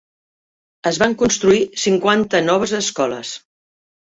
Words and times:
Es 0.91 0.99
van 1.03 1.13
construir 1.19 1.59
cinquanta 1.83 2.43
noves 2.49 2.75
escoles. 2.81 3.39